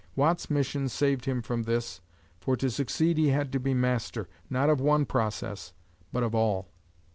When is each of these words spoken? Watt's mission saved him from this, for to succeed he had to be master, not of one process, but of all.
Watt's 0.15 0.49
mission 0.49 0.89
saved 0.89 1.25
him 1.25 1.43
from 1.43 1.61
this, 1.61 2.01
for 2.39 2.57
to 2.57 2.71
succeed 2.71 3.19
he 3.19 3.27
had 3.27 3.51
to 3.51 3.59
be 3.59 3.75
master, 3.75 4.27
not 4.49 4.67
of 4.67 4.81
one 4.81 5.05
process, 5.05 5.73
but 6.11 6.23
of 6.23 6.33
all. 6.33 6.69